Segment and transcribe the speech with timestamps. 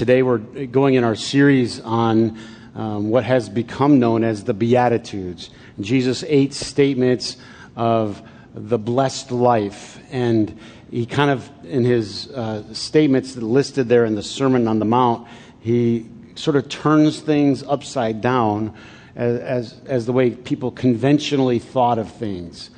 [0.00, 2.38] today we're going in our series on
[2.74, 5.50] um, what has become known as the Beatitudes.
[5.78, 7.36] Jesus' eight statements
[7.76, 8.22] of
[8.54, 10.00] the blessed life.
[10.10, 10.58] And
[10.90, 15.28] he kind of, in his uh, statements listed there in the Sermon on the Mount,
[15.60, 18.74] he sort of turns things upside down
[19.14, 22.70] as, as, as the way people conventionally thought of things.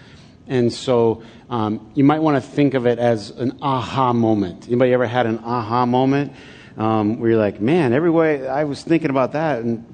[0.49, 4.67] And so um, you might want to think of it as an aha moment.
[4.67, 6.33] Anybody ever had an aha moment
[6.77, 9.85] um, where you're like, man, every way I was thinking about that, and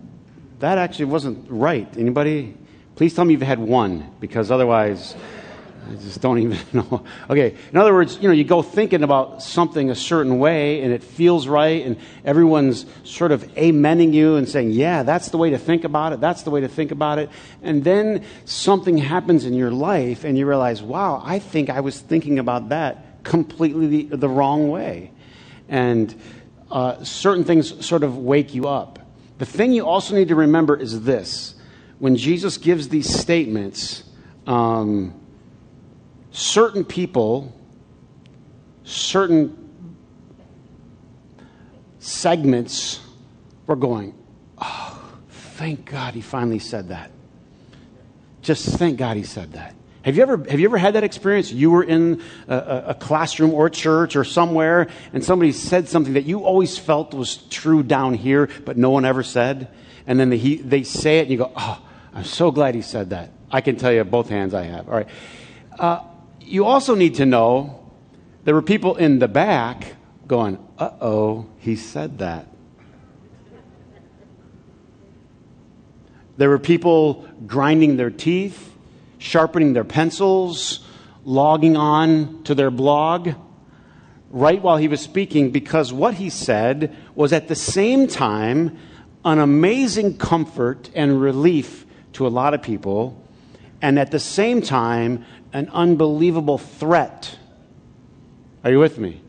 [0.60, 1.88] that actually wasn't right.
[1.96, 2.54] Anybody?
[2.96, 5.14] Please tell me you've had one, because otherwise.
[5.88, 7.04] I just don't even know.
[7.30, 10.92] Okay, in other words, you know, you go thinking about something a certain way and
[10.92, 15.50] it feels right, and everyone's sort of amening you and saying, yeah, that's the way
[15.50, 17.30] to think about it, that's the way to think about it.
[17.62, 21.98] And then something happens in your life and you realize, wow, I think I was
[21.98, 25.12] thinking about that completely the, the wrong way.
[25.68, 26.14] And
[26.70, 28.98] uh, certain things sort of wake you up.
[29.38, 31.54] The thing you also need to remember is this
[31.98, 34.04] when Jesus gives these statements,
[34.46, 35.18] um,
[36.30, 37.54] certain people,
[38.84, 39.56] certain
[41.98, 43.00] segments
[43.66, 44.14] were going,
[44.58, 47.10] Oh, thank God he finally said that.
[48.42, 49.74] Just thank God he said that.
[50.02, 51.52] Have you ever, have you ever had that experience?
[51.52, 56.24] You were in a, a, classroom or church or somewhere, and somebody said something that
[56.24, 59.68] you always felt was true down here, but no one ever said.
[60.06, 61.82] And then they, they say it, and you go, Oh,
[62.14, 63.30] I'm so glad he said that.
[63.50, 64.88] I can tell you both hands I have.
[64.88, 65.08] All right.
[65.78, 66.00] Uh,
[66.40, 67.90] you also need to know
[68.44, 69.94] there were people in the back
[70.26, 72.46] going, uh oh, he said that.
[76.36, 78.67] There were people grinding their teeth,
[79.18, 80.80] sharpening their pencils,
[81.24, 83.34] logging on to their blog
[84.30, 88.76] right while he was speaking because what he said was at the same time
[89.24, 93.22] an amazing comfort and relief to a lot of people,
[93.82, 97.38] and at the same time an unbelievable threat.
[98.64, 99.20] Are you with me?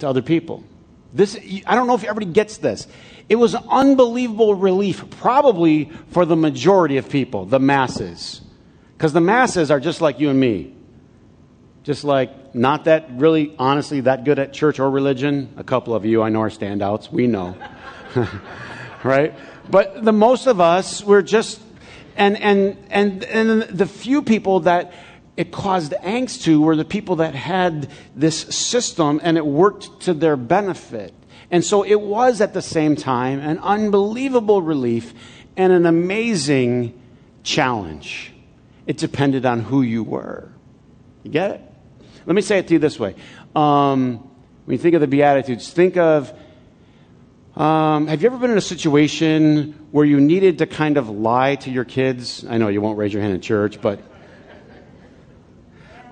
[0.00, 0.64] To other people.
[1.12, 2.86] This, I don't know if everybody gets this.
[3.28, 8.42] It was unbelievable relief, probably for the majority of people, the masses.
[8.96, 10.74] Because the masses are just like you and me.
[11.82, 15.52] Just like not that really, honestly, that good at church or religion.
[15.56, 17.12] A couple of you I know are standouts.
[17.12, 17.56] We know.
[19.04, 19.34] right?
[19.70, 21.60] But the most of us, we're just,
[22.16, 24.92] and, and, and, and the few people that
[25.36, 30.14] it caused angst to were the people that had this system and it worked to
[30.14, 31.12] their benefit.
[31.50, 35.12] And so it was at the same time an unbelievable relief
[35.56, 37.00] and an amazing
[37.42, 38.32] challenge.
[38.86, 40.50] It depended on who you were.
[41.22, 41.60] You get it?
[42.24, 43.14] Let me say it to you this way.
[43.54, 44.18] Um,
[44.64, 46.32] when you think of the Beatitudes, think of
[47.56, 51.54] um, have you ever been in a situation where you needed to kind of lie
[51.56, 52.44] to your kids?
[52.46, 53.98] I know you won't raise your hand in church, but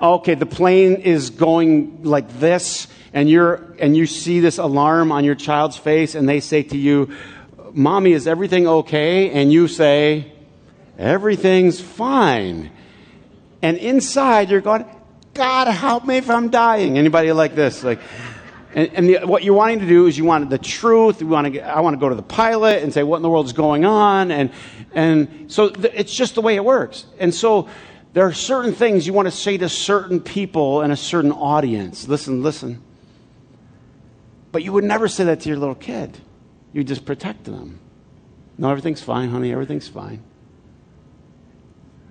[0.01, 5.25] okay, the plane is going like this, and you're and you see this alarm on
[5.25, 7.15] your child's face, and they say to you,
[7.75, 10.33] "Mommy, is everything okay?" And you say,
[10.99, 12.71] "Everything's fine."
[13.63, 14.85] And inside, you're going,
[15.35, 17.83] "God, help me if I'm dying." Anybody like this?
[17.85, 18.01] Like.
[18.75, 21.21] And, and the, what you're wanting to do is you want the truth.
[21.21, 23.23] You want to get, I want to go to the pilot and say, what in
[23.23, 24.33] the world is going on?
[24.33, 24.51] And,
[24.93, 27.07] and so th- it's just the way it works.
[27.21, 27.69] And so
[28.15, 32.09] there are certain things you want to say to certain people and a certain audience.
[32.09, 32.83] Listen, listen.
[34.51, 36.19] But you would never say that to your little kid.
[36.73, 37.79] You just protect them.
[38.59, 39.53] No, everything's fine, honey.
[39.53, 40.21] Everything's fine.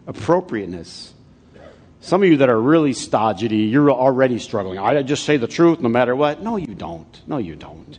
[0.08, 1.14] Appropriateness.
[2.02, 4.78] Some of you that are really stodgy, you're already struggling.
[4.78, 6.41] I just say the truth no matter what.
[6.41, 7.22] No, you don't.
[7.28, 7.97] No, you don't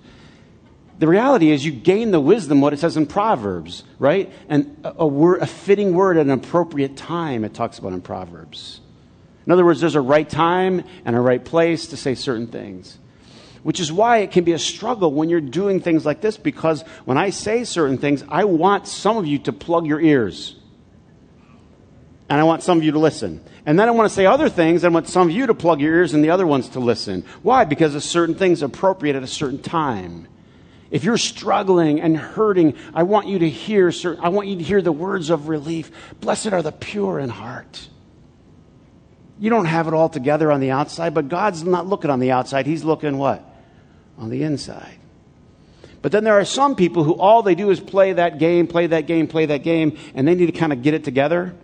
[0.98, 4.94] the reality is you gain the wisdom what it says in proverbs right and a,
[5.00, 8.80] a, word, a fitting word at an appropriate time it talks about in proverbs
[9.46, 12.98] in other words there's a right time and a right place to say certain things
[13.62, 16.82] which is why it can be a struggle when you're doing things like this because
[17.04, 20.56] when i say certain things i want some of you to plug your ears
[22.34, 24.48] and i want some of you to listen and then I want to say other
[24.48, 24.84] things.
[24.84, 27.24] I want some of you to plug your ears and the other ones to listen.
[27.42, 27.64] Why?
[27.64, 30.28] Because a certain thing's appropriate at a certain time.
[30.90, 33.90] If you're struggling and hurting, I want you to hear,
[34.20, 35.90] I want you to hear the words of relief.
[36.20, 37.88] Blessed are the pure in heart.
[39.40, 42.30] You don't have it all together on the outside, but God's not looking on the
[42.30, 42.66] outside.
[42.66, 43.42] He's looking what?
[44.18, 44.98] On the inside.
[46.02, 48.86] But then there are some people who all they do is play that game, play
[48.88, 51.54] that game, play that game, and they need to kind of get it together.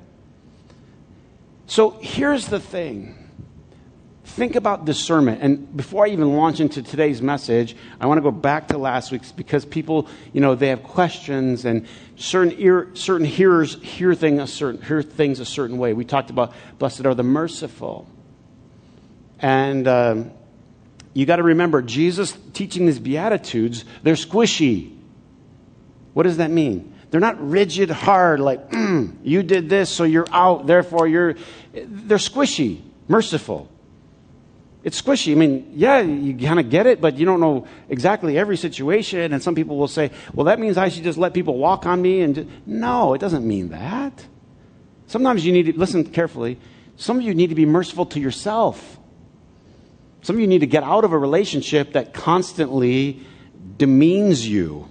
[1.70, 3.14] So here's the thing
[4.24, 5.40] think about discernment.
[5.40, 9.12] And before I even launch into today's message, I want to go back to last
[9.12, 11.86] week's because people, you know, they have questions and
[12.16, 15.92] certain, ear, certain hearers hear, thing a certain, hear things a certain way.
[15.92, 18.08] We talked about blessed are the merciful.
[19.38, 20.32] And um,
[21.14, 24.96] you got to remember, Jesus teaching these Beatitudes, they're squishy.
[26.14, 26.89] What does that mean?
[27.10, 31.34] They're not rigid, hard, like, mm, you did this, so you're out, therefore you're.
[31.72, 33.68] They're squishy, merciful.
[34.82, 35.32] It's squishy.
[35.32, 39.32] I mean, yeah, you kind of get it, but you don't know exactly every situation.
[39.32, 42.00] And some people will say, well, that means I should just let people walk on
[42.00, 42.22] me.
[42.22, 42.48] And just...
[42.64, 44.26] no, it doesn't mean that.
[45.06, 46.58] Sometimes you need to listen carefully.
[46.96, 48.98] Some of you need to be merciful to yourself.
[50.22, 53.20] Some of you need to get out of a relationship that constantly
[53.76, 54.88] demeans you.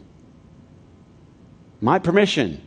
[1.81, 2.61] My permission,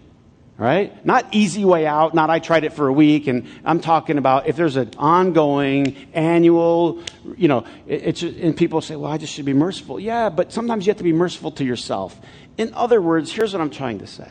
[0.56, 1.05] right?
[1.05, 4.47] Not easy way out, not I tried it for a week, and I'm talking about
[4.47, 7.03] if there's an ongoing, annual,
[7.37, 10.00] you know, it's, and people say, well, I just should be merciful.
[10.00, 12.19] Yeah, but sometimes you have to be merciful to yourself.
[12.56, 14.31] In other words, here's what I'm trying to say.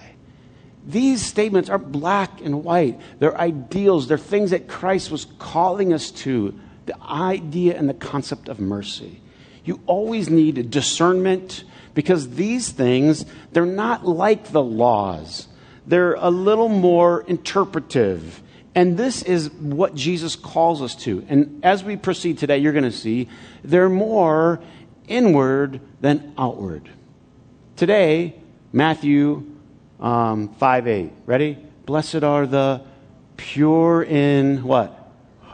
[0.86, 3.00] These statements are black and white.
[3.20, 4.08] They're ideals.
[4.08, 6.60] They're things that Christ was calling us to.
[6.88, 9.22] The idea and the concept of mercy.
[9.64, 11.64] You always need discernment
[11.94, 15.48] because these things, they're not like the laws.
[15.86, 18.42] They're a little more interpretive.
[18.74, 21.26] And this is what Jesus calls us to.
[21.28, 23.28] And as we proceed today, you're going to see
[23.64, 24.62] they're more
[25.08, 26.90] inward than outward.
[27.76, 28.36] Today,
[28.72, 29.46] Matthew
[30.00, 31.12] um, 5 8.
[31.26, 31.58] Ready?
[31.86, 32.82] Blessed are the
[33.38, 34.98] pure in what?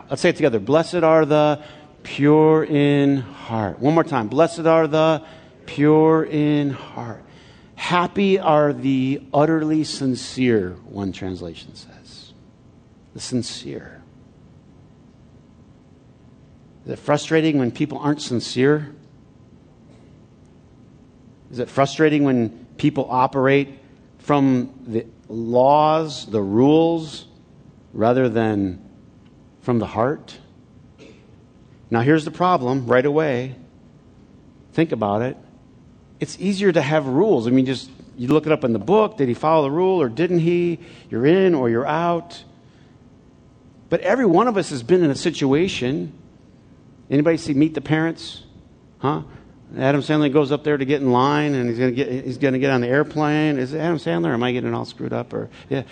[0.09, 0.59] Let's say it together.
[0.59, 1.63] Blessed are the
[2.03, 3.79] pure in heart.
[3.79, 4.27] One more time.
[4.27, 5.23] Blessed are the
[5.67, 7.23] pure in heart.
[7.75, 12.33] Happy are the utterly sincere, one translation says.
[13.13, 14.01] The sincere.
[16.85, 18.95] Is it frustrating when people aren't sincere?
[21.51, 23.77] Is it frustrating when people operate
[24.17, 27.27] from the laws, the rules,
[27.93, 28.83] rather than
[29.61, 30.37] from the heart?
[31.91, 33.55] Now, here's the problem right away.
[34.73, 35.37] Think about it
[36.19, 37.47] it's easier to have rules.
[37.47, 39.17] I mean, just you look it up in the book.
[39.17, 40.79] Did he follow the rule or didn't he?
[41.09, 42.43] You're in or you're out.
[43.89, 46.11] But every one of us has been in a situation.
[47.09, 48.43] Anybody see Meet the Parents?
[48.99, 49.21] Huh?
[49.77, 52.37] Adam Sandler goes up there to get in line, and he's going to get he's
[52.37, 53.57] going to get on the airplane.
[53.57, 54.33] Is Adam Sandler?
[54.33, 55.33] Am I getting all screwed up?
[55.33, 55.83] Or yeah,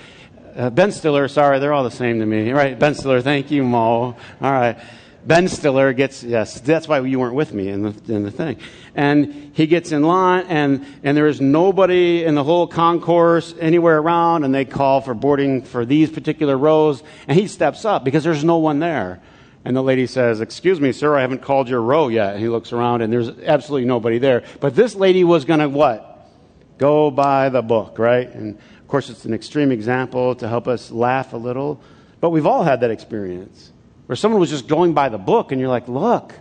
[0.56, 1.28] uh, Ben Stiller.
[1.28, 2.52] Sorry, they're all the same to me.
[2.52, 3.22] Right, Ben Stiller.
[3.22, 4.16] Thank you, Mo.
[4.42, 4.78] All right.
[5.26, 8.58] Ben Stiller gets, yes, that's why you weren't with me in the, in the thing.
[8.94, 13.98] And he gets in line, and, and there is nobody in the whole concourse anywhere
[13.98, 18.24] around, and they call for boarding for these particular rows, and he steps up because
[18.24, 19.20] there's no one there.
[19.64, 22.36] And the lady says, Excuse me, sir, I haven't called your row yet.
[22.36, 24.44] And he looks around, and there's absolutely nobody there.
[24.60, 26.30] But this lady was going to what?
[26.78, 28.30] Go by the book, right?
[28.30, 31.82] And of course, it's an extreme example to help us laugh a little,
[32.22, 33.72] but we've all had that experience
[34.06, 36.34] where someone was just going by the book and you're like, look,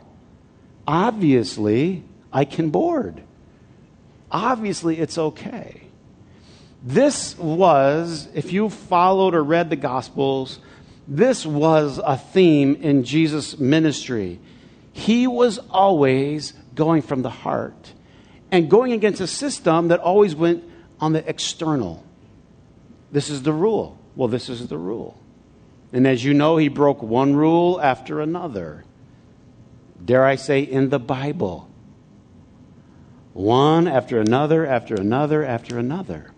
[0.87, 3.22] obviously I can board.
[4.31, 5.82] Obviously it's okay.
[6.82, 10.58] This was, if you followed or read the Gospels,
[11.08, 14.38] this was a theme in Jesus' ministry.
[14.93, 17.93] He was always going from the heart
[18.50, 20.64] and going against a system that always went
[21.00, 22.04] on the external.
[23.11, 23.99] This is the rule.
[24.14, 25.18] Well, this is the rule.
[25.95, 28.85] And as you know, he broke one rule after another.
[30.05, 31.71] Dare I say, in the Bible.
[33.33, 36.33] One after another, after another, after another.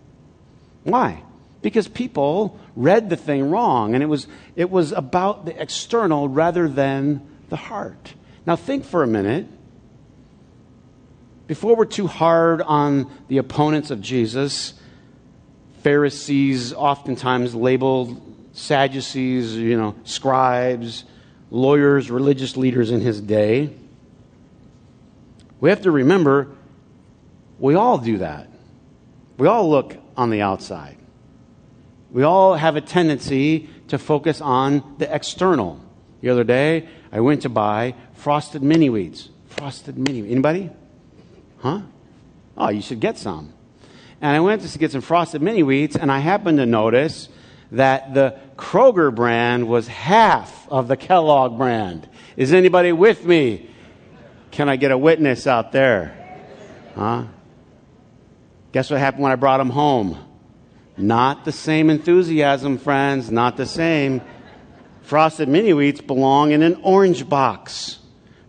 [0.84, 1.22] Why?
[1.62, 6.68] Because people read the thing wrong, and it was, it was about the external rather
[6.68, 8.12] than the heart.
[8.44, 9.46] Now, think for a minute.
[11.46, 14.74] Before we're too hard on the opponents of Jesus,
[15.82, 18.20] Pharisees oftentimes labeled
[18.56, 21.04] Sadducees, you know, scribes,
[21.50, 23.70] lawyers, religious leaders in his day.
[25.60, 26.48] We have to remember
[27.58, 28.48] we all do that.
[29.36, 30.96] We all look on the outside.
[32.10, 35.78] We all have a tendency to focus on the external.
[36.22, 39.28] The other day, I went to buy frosted mini wheats.
[39.48, 40.70] Frosted mini Anybody?
[41.58, 41.82] Huh?
[42.56, 43.52] Oh, you should get some.
[44.22, 47.28] And I went to get some frosted mini wheats, and I happened to notice
[47.72, 52.08] that the Kroger brand was half of the Kellogg brand.
[52.36, 53.70] Is anybody with me?
[54.50, 56.16] Can I get a witness out there?
[56.94, 57.24] Huh?
[58.72, 60.18] Guess what happened when I brought them home?
[60.96, 64.22] Not the same enthusiasm, friends, not the same.
[65.02, 67.98] Frosted mini wheats belong in an orange box.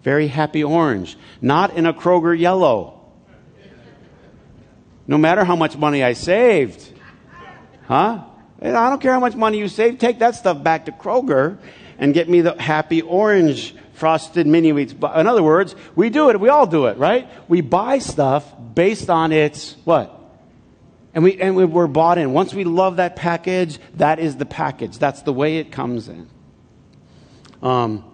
[0.01, 3.01] very happy orange, not in a Kroger yellow.
[5.05, 6.93] No matter how much money I saved.
[7.87, 8.23] Huh?
[8.61, 11.57] I don't care how much money you save, take that stuff back to Kroger
[11.99, 14.93] and get me the happy orange frosted mini wheats.
[14.93, 16.39] In other words, we do it.
[16.39, 17.29] We all do it, right?
[17.49, 18.45] We buy stuff
[18.75, 20.13] based on its what?
[21.13, 22.31] And, we, and we're bought in.
[22.31, 24.99] Once we love that package, that is the package.
[24.99, 26.29] That's the way it comes in.
[27.63, 28.05] Um,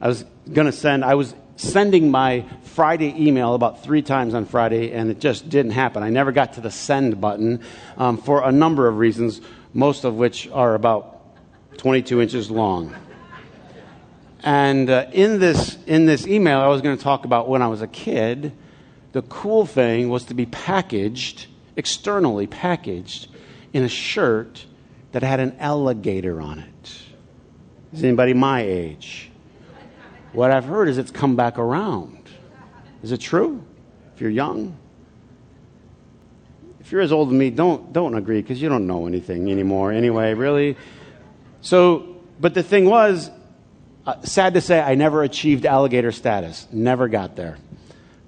[0.00, 4.46] I was going to send, I was sending my Friday email about three times on
[4.46, 6.04] Friday, and it just didn't happen.
[6.04, 7.60] I never got to the send button
[7.96, 9.40] um, for a number of reasons,
[9.74, 11.20] most of which are about
[11.76, 12.94] 22 inches long.
[14.42, 17.66] And uh, in, this, in this email, I was going to talk about when I
[17.66, 18.52] was a kid.
[19.12, 23.28] The cool thing was to be packaged, externally packaged,
[23.72, 24.66] in a shirt
[25.12, 26.98] that had an alligator on it.
[27.92, 29.30] Is anybody my age?
[30.32, 32.28] What I've heard is it's come back around.
[33.02, 33.64] Is it true?
[34.14, 34.76] If you're young?
[36.84, 39.90] If you're as old as me, don't, don't agree because you don't know anything anymore
[39.90, 40.76] anyway, really.
[41.62, 43.30] So, but the thing was,
[44.06, 46.68] uh, sad to say, I never achieved alligator status.
[46.70, 47.56] Never got there.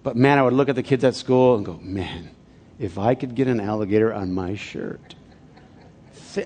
[0.03, 2.31] But man, I would look at the kids at school and go, man,
[2.79, 5.15] if I could get an alligator on my shirt.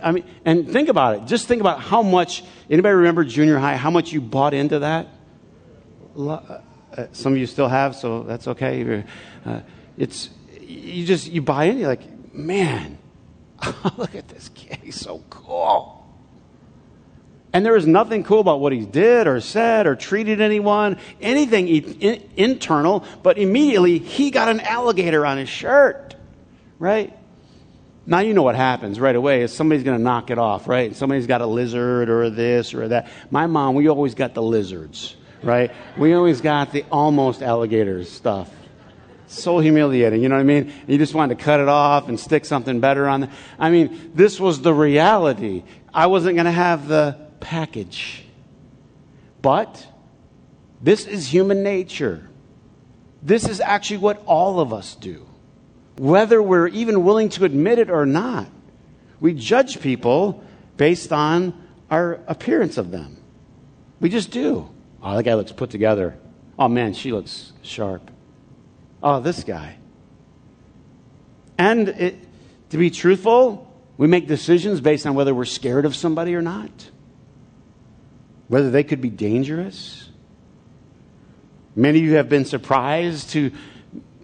[0.03, 1.27] I mean, and think about it.
[1.27, 2.43] Just think about how much.
[2.69, 3.77] Anybody remember junior high?
[3.77, 5.07] How much you bought into that?
[6.17, 6.31] Uh,
[6.97, 9.05] uh, some of you still have, so that's okay.
[9.45, 9.61] Uh,
[9.97, 10.31] it's
[10.71, 11.79] you just you buy in.
[11.79, 12.99] You're like, man,
[13.97, 14.79] look at this kid.
[14.83, 15.97] He's so cool.
[17.53, 21.67] And there was nothing cool about what he did or said or treated anyone, anything
[21.69, 26.15] in, internal, but immediately he got an alligator on his shirt,
[26.79, 27.17] right?
[28.07, 30.95] Now you know what happens right away is somebody's going to knock it off, right?
[30.95, 33.11] Somebody's got a lizard or this or that.
[33.31, 35.73] My mom, we always got the lizards, right?
[35.99, 38.49] We always got the almost alligators stuff.
[39.31, 40.73] So humiliating, you know what I mean?
[40.89, 43.23] You just wanted to cut it off and stick something better on.
[43.23, 43.31] it.
[43.61, 45.63] I mean, this was the reality.
[45.95, 48.25] I wasn't going to have the package.
[49.41, 49.87] But
[50.83, 52.29] this is human nature.
[53.23, 55.25] This is actually what all of us do,
[55.97, 58.49] whether we're even willing to admit it or not.
[59.21, 60.43] We judge people
[60.77, 61.55] based on
[61.89, 63.23] our appearance of them.
[64.01, 64.69] We just do.
[65.01, 66.19] Oh, that guy looks put together.
[66.59, 68.11] Oh, man, she looks sharp.
[69.03, 69.77] Oh, this guy.
[71.59, 72.19] And it,
[72.71, 76.91] to be truthful, we make decisions based on whether we're scared of somebody or not
[78.51, 80.09] whether they could be dangerous.
[81.77, 83.53] Many of you have been surprised to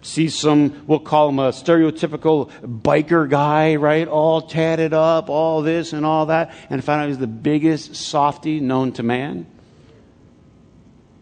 [0.02, 4.08] see some, we'll call him a stereotypical biker guy, right?
[4.08, 8.58] All tatted up, all this and all that, and find out he's the biggest softy
[8.58, 9.46] known to man.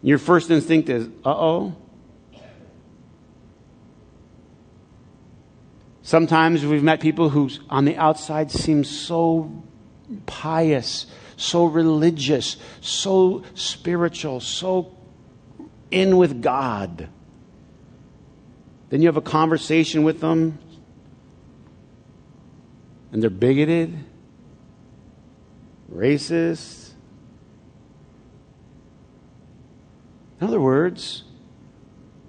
[0.01, 1.75] Your first instinct is, uh oh.
[6.05, 9.63] Sometimes we've met people who, on the outside, seem so
[10.27, 14.95] pious, so religious, so spiritual, so
[15.89, 17.09] in with God.
[18.89, 20.59] Then you have a conversation with them,
[23.11, 23.97] and they're bigoted,
[25.91, 26.91] racist.
[30.39, 31.23] In other words,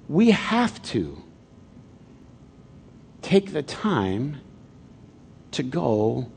[0.08, 1.25] we have to
[3.26, 4.40] take the time
[5.50, 6.30] to go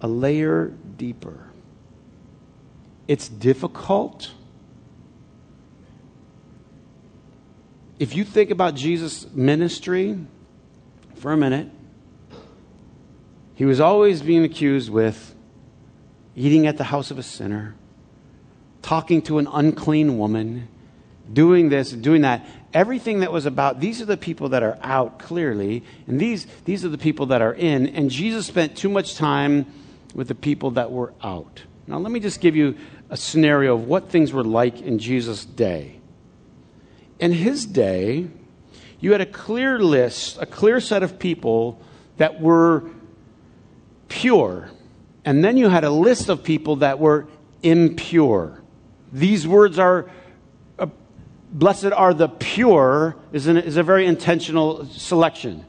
[0.00, 1.50] a layer deeper.
[3.06, 4.30] It's difficult.
[7.98, 10.18] If you think about Jesus' ministry
[11.16, 11.68] for a minute,
[13.54, 15.34] he was always being accused with
[16.34, 17.74] eating at the house of a sinner,
[18.80, 20.68] talking to an unclean woman,
[21.30, 22.46] doing this, doing that.
[22.74, 26.84] Everything that was about, these are the people that are out clearly, and these, these
[26.84, 27.86] are the people that are in.
[27.88, 29.66] And Jesus spent too much time
[30.14, 31.62] with the people that were out.
[31.86, 32.76] Now, let me just give you
[33.08, 35.98] a scenario of what things were like in Jesus' day.
[37.18, 38.28] In his day,
[39.00, 41.80] you had a clear list, a clear set of people
[42.18, 42.84] that were
[44.08, 44.70] pure.
[45.24, 47.26] And then you had a list of people that were
[47.62, 48.60] impure.
[49.12, 50.10] These words are
[51.52, 55.64] blessed are the pure is, an, is a very intentional selection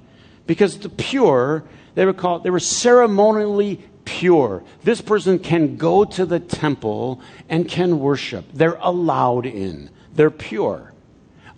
[0.46, 1.64] because the pure
[1.96, 4.64] they were called they were ceremonially pure.
[4.84, 8.46] This person can go to the temple and can worship.
[8.54, 10.94] They're allowed in, they're pure.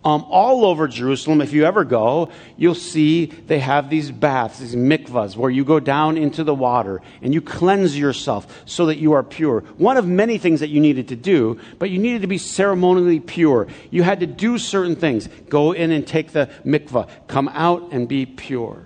[0.04, 4.76] Um, all over Jerusalem, if you ever go, you'll see they have these baths, these
[4.76, 9.14] mikvahs, where you go down into the water and you cleanse yourself so that you
[9.14, 9.60] are pure.
[9.78, 13.20] One of many things that you needed to do, but you needed to be ceremonially
[13.20, 13.68] pure.
[13.92, 15.28] You had to do certain things.
[15.50, 18.84] Go in and take the mikvah, come out and be pure.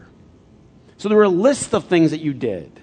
[0.97, 2.77] So there were a list of things that you did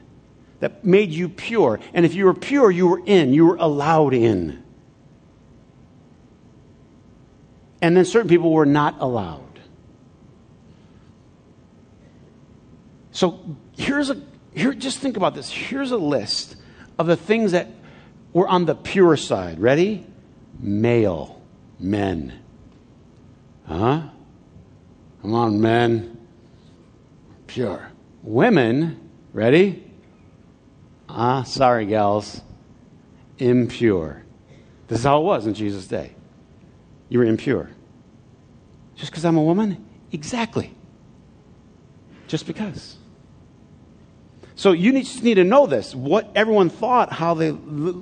[0.61, 1.81] that made you pure.
[1.93, 4.62] And if you were pure, you were in, you were allowed in.
[7.83, 9.61] And then certain people were not allowed.
[13.11, 14.23] So here's a
[14.55, 15.51] here just think about this.
[15.51, 16.57] Here's a list
[16.99, 17.69] of the things that
[18.33, 19.59] were on the pure side.
[19.59, 20.07] Ready?
[20.59, 21.43] Male,
[21.79, 22.41] men.
[23.67, 24.03] Huh?
[25.23, 26.19] Come on, men.
[27.47, 27.91] Pure.
[28.23, 29.85] Women, ready?
[31.09, 32.41] Ah, sorry, gals.
[33.39, 34.23] Impure.
[34.89, 36.15] This is how it was in Jesus' day.
[37.13, 37.69] You were impure.
[38.97, 39.85] Just because I'm a woman?
[40.13, 40.73] Exactly.
[42.27, 42.97] Just because.
[44.55, 45.95] So you need, just need to know this.
[45.95, 47.53] What everyone thought, how they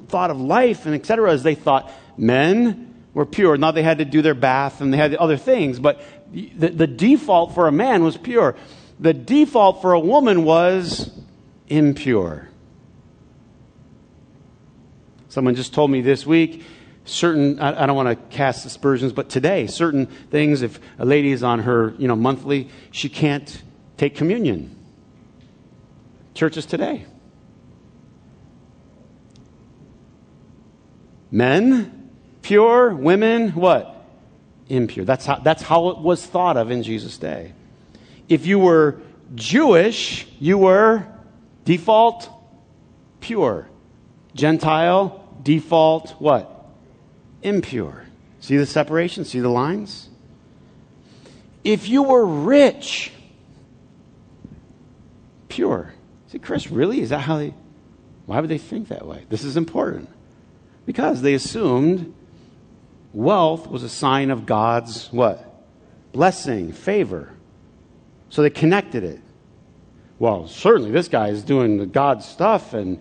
[0.07, 1.33] thought of life and etc.
[1.33, 3.57] is they thought men were pure.
[3.57, 6.00] Now they had to do their bath and they had other things, but
[6.33, 8.55] the, the default for a man was pure
[9.00, 11.11] the default for a woman was
[11.69, 12.49] impure.
[15.31, 16.62] Someone just told me this week
[17.11, 21.33] certain I, I, don't want to cast aspersions but today certain things if a lady
[21.33, 23.62] is on her you know monthly she can't
[24.00, 24.75] take communion.
[26.33, 27.05] Churches today.
[31.31, 33.95] Men pure women what?
[34.71, 35.05] Impure.
[35.05, 37.52] That's how that's how it was thought of in jesus day.
[38.29, 39.00] If you were
[39.35, 41.07] Jewish, you were
[41.64, 42.31] default
[43.21, 43.69] pure.
[44.35, 46.60] Gentile, default what?
[47.42, 48.04] Impure.
[48.40, 49.25] See the separation?
[49.25, 50.09] See the lines?
[51.62, 53.12] If you were rich,
[55.49, 55.92] pure.
[56.28, 57.00] See, Chris, really?
[57.00, 57.54] Is that how they.
[58.26, 59.25] Why would they think that way?
[59.28, 60.09] This is important.
[60.87, 62.14] Because they assumed
[63.12, 65.47] wealth was a sign of God's what?
[66.12, 67.32] Blessing, favor.
[68.30, 69.20] So they connected it.
[70.18, 73.00] Well, certainly this guy is doing the God stuff, and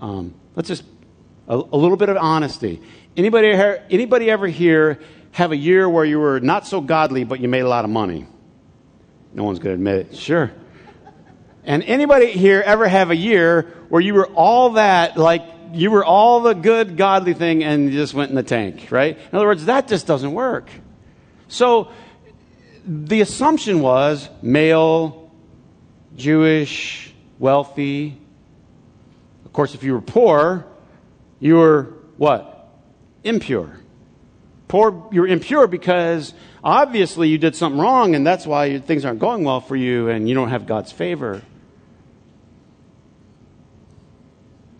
[0.00, 0.84] um, let's just
[1.46, 2.80] a, a, little bit of honesty.
[3.18, 5.00] Anybody, anybody ever here
[5.32, 7.90] have a year where you were not so godly, but you made a lot of
[7.90, 8.28] money?
[9.34, 10.16] No one's going to admit it.
[10.16, 10.52] Sure.
[11.64, 16.04] And anybody here ever have a year where you were all that, like you were
[16.04, 19.18] all the good, godly thing, and you just went in the tank, right?
[19.18, 20.70] In other words, that just doesn't work.
[21.48, 21.90] So
[22.86, 25.32] the assumption was male,
[26.14, 28.16] Jewish, wealthy.
[29.44, 30.66] Of course, if you were poor,
[31.40, 32.54] you were what?
[33.24, 33.80] Impure.
[34.68, 39.44] Poor, you're impure because obviously you did something wrong and that's why things aren't going
[39.44, 41.42] well for you and you don't have God's favor.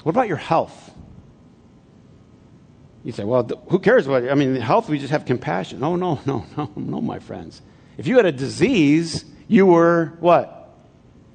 [0.02, 0.92] What about your health?
[3.02, 4.30] You say, well, who cares about it?
[4.30, 5.82] I mean, health, we just have compassion.
[5.82, 7.62] Oh, no, no, no, no, my friends.
[7.96, 10.76] If you had a disease, you were what?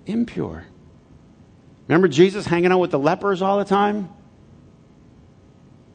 [0.06, 0.66] Impure.
[1.88, 4.10] Remember Jesus hanging out with the lepers all the time?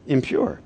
[0.06, 0.60] Impure.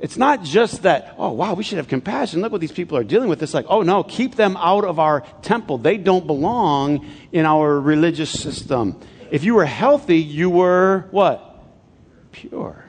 [0.00, 2.40] It's not just that, oh, wow, we should have compassion.
[2.40, 3.42] Look what these people are dealing with.
[3.42, 5.78] It's like, oh, no, keep them out of our temple.
[5.78, 9.00] They don't belong in our religious system.
[9.30, 11.44] If you were healthy, you were what?
[12.30, 12.84] Pure.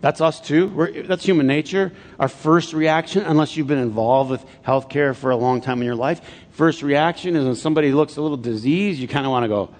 [0.00, 0.68] That's us too.
[0.68, 1.92] We're, that's human nature.
[2.18, 5.96] Our first reaction, unless you've been involved with healthcare for a long time in your
[5.96, 9.48] life, first reaction is when somebody looks a little diseased, you kind of want to
[9.48, 9.74] go,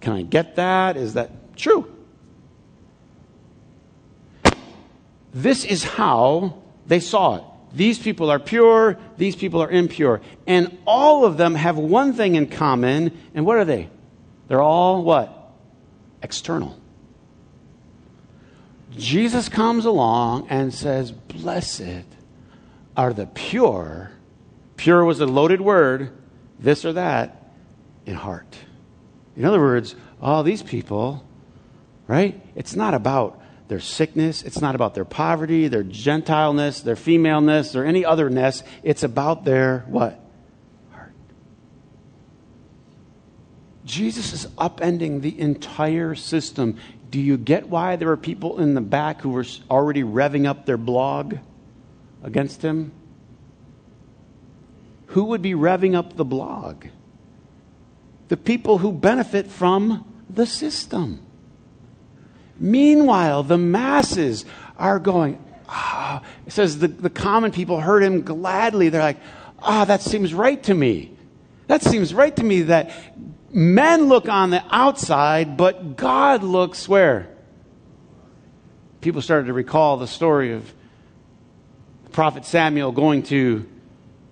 [0.00, 0.96] Can I get that?
[0.96, 1.93] Is that true?
[5.34, 7.44] This is how they saw it.
[7.74, 10.20] These people are pure, these people are impure.
[10.46, 13.90] And all of them have one thing in common, and what are they?
[14.46, 15.52] They're all what?
[16.22, 16.78] External.
[18.96, 22.04] Jesus comes along and says, Blessed
[22.96, 24.12] are the pure.
[24.76, 26.12] Pure was a loaded word,
[26.60, 27.50] this or that,
[28.06, 28.56] in heart.
[29.36, 31.26] In other words, all these people,
[32.06, 32.40] right?
[32.54, 37.84] It's not about their sickness, it's not about their poverty, their gentileness, their femaleness, or
[37.84, 38.62] any otherness.
[38.82, 40.20] It's about their what?
[40.92, 41.12] Heart.
[43.84, 46.78] Jesus is upending the entire system
[47.14, 50.66] do you get why there were people in the back who were already revving up
[50.66, 51.36] their blog
[52.24, 52.90] against him?
[55.06, 56.86] Who would be revving up the blog?
[58.26, 61.20] The people who benefit from the system.
[62.58, 64.44] Meanwhile, the masses
[64.78, 66.22] are going, ah.
[66.22, 66.26] Oh.
[66.46, 68.88] It says the, the common people heard him gladly.
[68.88, 69.20] They're like,
[69.60, 71.16] ah, oh, that seems right to me.
[71.66, 72.90] That seems right to me that
[73.50, 77.28] men look on the outside, but God looks where?
[79.00, 80.72] People started to recall the story of
[82.04, 83.68] the prophet Samuel going to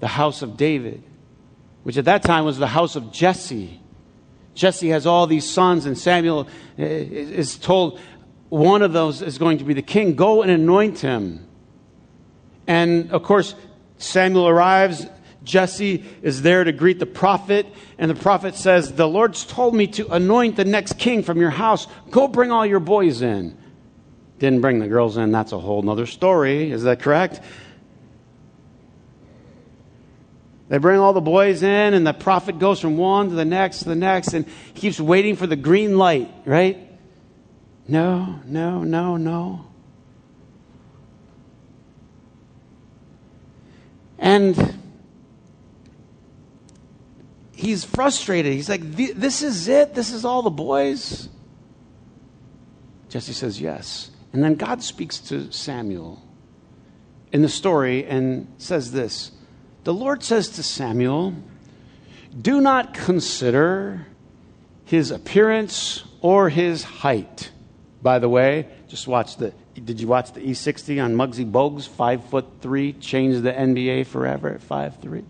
[0.01, 1.03] the house of David,
[1.83, 3.81] which at that time was the house of Jesse.
[4.55, 7.99] Jesse has all these sons, and Samuel uh, is told
[8.49, 10.15] one of those is going to be the king.
[10.15, 11.47] Go and anoint him.
[12.67, 13.55] And of course,
[13.99, 15.07] Samuel arrives.
[15.43, 17.67] Jesse is there to greet the prophet,
[17.99, 21.51] and the prophet says, The Lord's told me to anoint the next king from your
[21.51, 21.89] house.
[22.11, 23.57] Go bring all your boys in.
[24.39, 25.33] Didn't bring the girls in.
[25.33, 26.71] That's a whole other story.
[26.71, 27.41] Is that correct?
[30.73, 33.81] They bring all the boys in, and the prophet goes from one to the next
[33.81, 36.79] to the next, and keeps waiting for the green light, right?
[37.87, 39.67] No, no, no, no.
[44.19, 44.81] And
[47.55, 48.55] he's frustrated.
[48.55, 49.95] He's like, This is it?
[49.95, 51.29] This is all the boys?
[53.11, 54.11] Jesse says, Yes.
[54.33, 56.23] And then God speaks to Samuel
[57.31, 59.33] in the story and says this
[59.85, 61.35] the Lord says to Samuel,
[62.41, 64.07] Do not consider
[64.85, 67.51] his appearance or his height.
[68.01, 69.53] By the way, just watch the.
[69.75, 71.89] Did you watch the E60 on Muggsy Bogues?
[71.89, 75.25] Five foot three, changed the NBA forever at five three.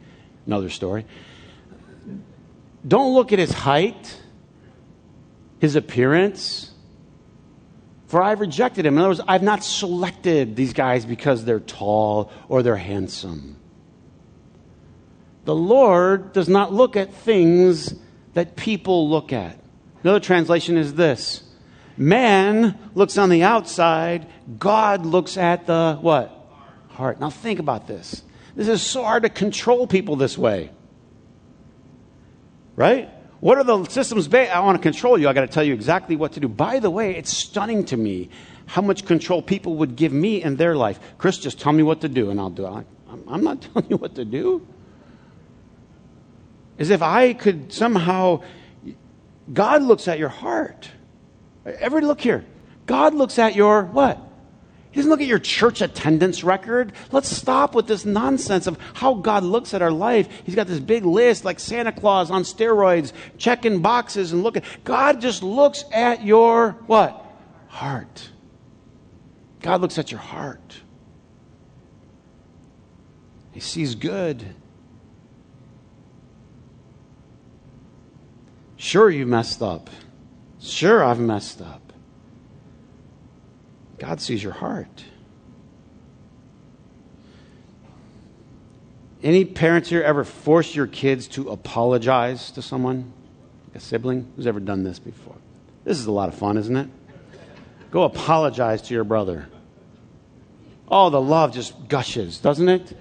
[0.46, 1.06] Another story.
[2.86, 4.20] Don't look at his height,
[5.60, 6.72] his appearance,
[8.08, 8.94] for I've rejected him.
[8.94, 13.56] In other words, I've not selected these guys because they're tall or they're handsome.
[15.44, 17.94] The Lord does not look at things
[18.34, 19.58] that people look at.
[20.02, 21.42] Another translation is this
[21.96, 24.26] Man looks on the outside,
[24.58, 26.38] God looks at the what?
[26.90, 27.20] Heart.
[27.20, 28.22] Now think about this.
[28.54, 30.70] This is so hard to control people this way.
[32.76, 33.10] Right?
[33.40, 34.54] What are the systems based?
[34.54, 35.28] I want to control you.
[35.28, 36.48] I got to tell you exactly what to do.
[36.48, 38.30] By the way, it's stunning to me
[38.66, 41.00] how much control people would give me in their life.
[41.18, 42.86] Chris, just tell me what to do and I'll do it.
[43.26, 44.66] I'm not telling you what to do.
[46.78, 48.42] As if I could somehow.
[49.52, 50.88] God looks at your heart.
[51.66, 52.44] Everybody look here.
[52.86, 54.18] God looks at your what?
[54.92, 56.92] He doesn't look at your church attendance record.
[57.10, 60.28] Let's stop with this nonsense of how God looks at our life.
[60.44, 64.62] He's got this big list like Santa Claus on steroids, checking boxes and looking.
[64.84, 67.24] God just looks at your what?
[67.68, 68.28] Heart.
[69.62, 70.82] God looks at your heart.
[73.52, 74.44] He sees good.
[78.82, 79.88] Sure, you messed up.
[80.60, 81.92] Sure, I've messed up.
[83.96, 85.04] God sees your heart.
[89.22, 93.12] Any parents here ever force your kids to apologize to someone?
[93.72, 94.26] A sibling?
[94.34, 95.36] Who's ever done this before?
[95.84, 96.88] This is a lot of fun, isn't it?
[97.92, 99.46] Go apologize to your brother.
[100.88, 102.98] Oh, the love just gushes, doesn't it?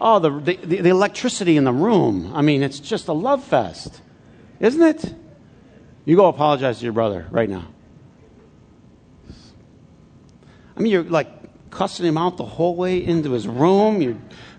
[0.00, 2.32] Oh, the, the, the electricity in the room.
[2.34, 4.00] I mean, it's just a love fest.
[4.60, 5.14] Isn't it?
[6.04, 7.68] You go apologize to your brother right now.
[10.76, 14.00] I mean, you're like cussing him out the whole way into his room.
[14.00, 14.16] You're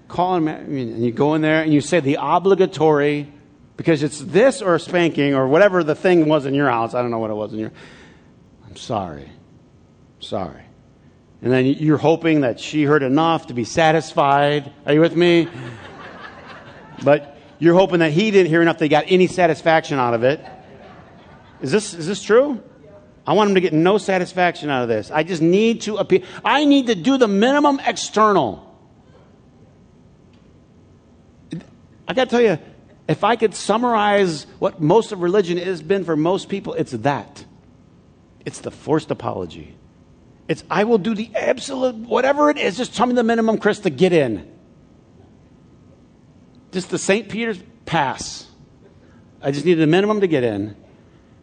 [0.08, 3.32] calling him, and you go in there and you say the obligatory,
[3.78, 6.94] because it's this or spanking or whatever the thing was in your house.
[6.94, 7.72] I don't know what it was in your.
[8.68, 9.32] I'm sorry.
[10.20, 10.64] Sorry.
[11.42, 14.72] And then you're hoping that she heard enough to be satisfied.
[14.86, 15.48] Are you with me?
[17.04, 20.44] but you're hoping that he didn't hear enough, they got any satisfaction out of it.
[21.62, 22.64] Is this, is this true?
[23.28, 25.12] I want him to get no satisfaction out of this.
[25.12, 26.24] I just need to appeal.
[26.44, 28.66] I need to do the minimum external.
[32.08, 32.58] I got to tell you,
[33.08, 37.46] if I could summarize what most of religion has been for most people, it's that.
[38.46, 39.76] It's the forced apology.
[40.48, 43.80] It's, I will do the absolute, whatever it is, just tell me the minimum, Chris,
[43.82, 44.59] to get in.
[46.72, 47.30] Just the St.
[47.30, 48.48] Peter's pass.
[49.42, 50.76] I just needed a minimum to get in.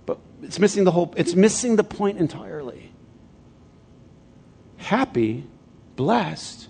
[0.05, 2.93] But it's missing the whole, it's missing the point entirely.
[4.77, 5.45] Happy,
[5.97, 6.69] blessed,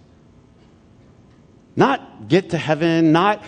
[1.75, 3.45] not get to heaven, not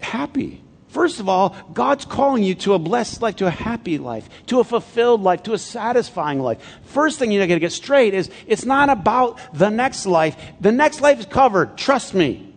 [0.00, 0.62] happy.
[0.88, 4.60] First of all, God's calling you to a blessed life, to a happy life, to
[4.60, 6.62] a fulfilled life, to a satisfying life.
[6.84, 10.36] First thing you got to get straight is it's not about the next life.
[10.60, 11.78] The next life is covered.
[11.78, 12.51] Trust me.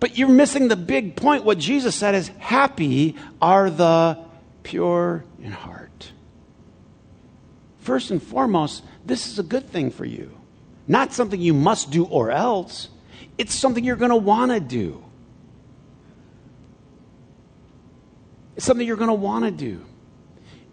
[0.00, 1.44] But you're missing the big point.
[1.44, 4.18] What Jesus said is, happy are the
[4.62, 6.12] pure in heart.
[7.78, 10.30] first and foremost, this is a good thing for you.
[10.86, 12.88] Not something you must do or else.
[13.36, 15.04] It's something you're going to want to do.
[18.56, 19.84] It's something you're going to want to do.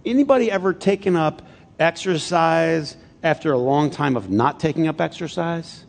[0.06, 1.42] Anybody ever taken up
[1.80, 5.86] exercise after a long time of not taking up exercise?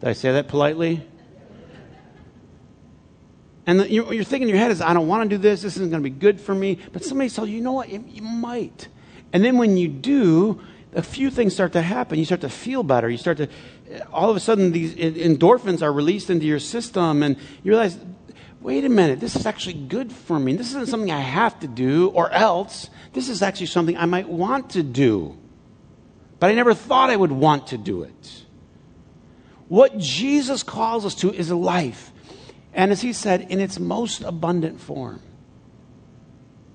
[0.00, 1.06] Did I say that politely?
[3.66, 5.62] And the, you're, you're thinking in your head is, I don't want to do this.
[5.62, 6.78] This isn't going to be good for me.
[6.92, 7.88] But somebody tells you, you know what?
[7.88, 8.88] You, you might.
[9.32, 10.60] And then when you do,
[10.94, 12.18] a few things start to happen.
[12.18, 13.08] You start to feel better.
[13.08, 13.48] You start to,
[14.12, 17.98] all of a sudden, these endorphins are released into your system, and you realize
[18.60, 20.54] wait a minute, this is actually good for me.
[20.54, 22.90] This isn't something I have to do or else.
[23.12, 25.36] This is actually something I might want to do.
[26.38, 28.44] But I never thought I would want to do it.
[29.68, 32.12] What Jesus calls us to is a life.
[32.72, 35.20] And as he said, in its most abundant form.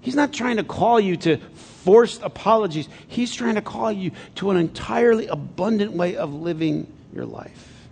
[0.02, 2.88] He's not trying to call you to forced apologies.
[3.08, 7.88] He's trying to call you to an entirely abundant way of living your life.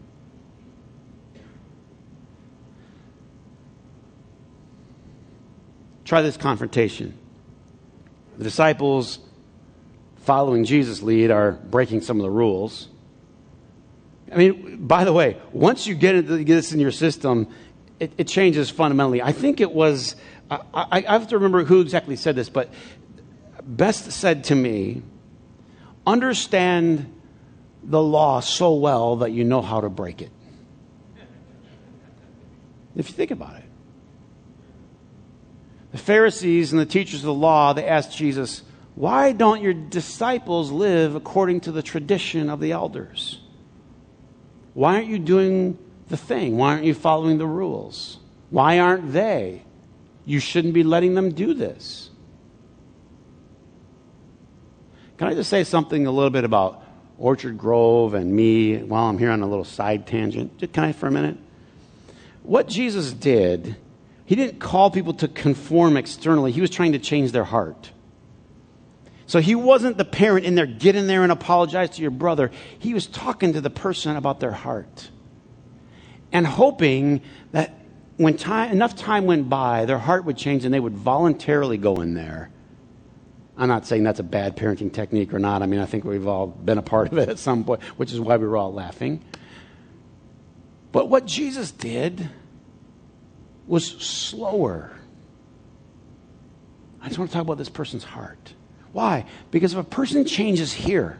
[6.06, 7.18] Try this confrontation.
[8.38, 9.20] The disciples,
[10.18, 12.90] following Jesus' lead, are breaking some of the rules.
[14.32, 17.48] I mean, by the way, once you get, this in your system,
[18.04, 19.22] it, it, changes fundamentally.
[19.22, 20.16] I think it was,
[20.52, 22.70] I, I, I have to remember who exactly said this, but
[23.66, 25.02] Best said to me,
[26.06, 27.14] understand
[27.82, 30.32] the law so well that you know how to break it.
[32.96, 33.64] If you think about it.
[35.92, 38.64] The Pharisees and the teachers of the law, they asked Jesus,
[38.96, 43.40] Why don't your disciples live according to the tradition of the elders?
[44.74, 45.78] Why aren't you doing
[46.14, 46.58] the thing?
[46.58, 48.20] Why aren't you following the rules?
[48.52, 49.64] Why aren't they?
[50.26, 52.12] You shouldn't be letting them do this.
[55.18, 56.84] Can I just say something a little bit about
[57.18, 60.72] Orchard Grove and me while I'm here on a little side tangent?
[60.72, 61.38] Can I for a minute?
[62.44, 63.76] What Jesus did
[64.26, 67.92] he didn't call people to conform externally, he was trying to change their heart.
[69.26, 72.52] So he wasn't the parent in there, get in there and apologize to your brother.
[72.78, 75.10] He was talking to the person about their heart
[76.34, 77.74] and hoping that
[78.18, 82.02] when time, enough time went by, their heart would change and they would voluntarily go
[82.02, 82.50] in there.
[83.56, 85.62] I'm not saying that's a bad parenting technique or not.
[85.62, 88.12] I mean, I think we've all been a part of it at some point, which
[88.12, 89.24] is why we were all laughing.
[90.92, 92.30] But what Jesus did
[93.68, 94.92] was slower.
[97.02, 98.54] I just want to talk about this person's heart.
[98.92, 99.26] Why?
[99.52, 101.20] Because if a person changes here,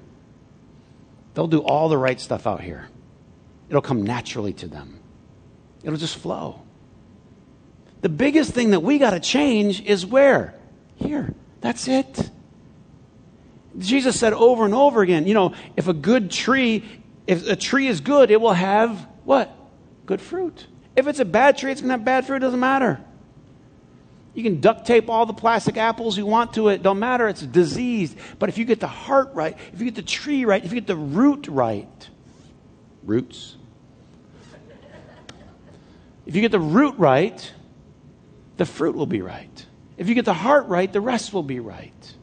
[1.34, 2.88] they'll do all the right stuff out here.
[3.70, 5.00] It'll come naturally to them,
[5.84, 6.62] it'll just flow.
[8.02, 10.56] The biggest thing that we got to change is where?
[10.96, 11.34] Here.
[11.62, 12.30] That's it.
[13.78, 16.84] Jesus said over and over again, you know, if a good tree,
[17.26, 19.56] if a tree is good, it will have what?
[20.06, 20.68] Good fruit.
[20.96, 22.38] If it's a bad tree, it's going to have bad fruit.
[22.38, 23.00] It doesn't matter.
[24.34, 26.84] You can duct tape all the plastic apples you want to it.
[26.84, 27.28] Don't matter.
[27.28, 28.18] It's diseased.
[28.40, 30.80] But if you get the heart right, if you get the tree right, if you
[30.80, 32.10] get the root right,
[33.04, 33.58] roots.
[36.26, 37.52] If you get the root right,
[38.58, 39.66] the fruit will be right.
[39.98, 42.14] If you get the heart right, the rest will be right.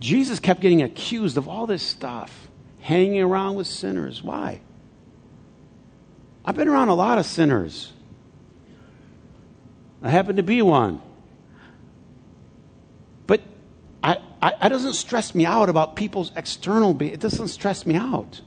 [0.00, 2.48] Jesus kept getting accused of all this stuff
[2.80, 4.22] hanging around with sinners.
[4.22, 4.60] Why?
[6.44, 7.92] I've been around a lot of sinners.
[10.02, 11.00] I happen to be one.
[13.28, 13.42] But
[14.02, 17.12] I, I, doesn't stress me out about people's external being.
[17.12, 18.40] It doesn't stress me out.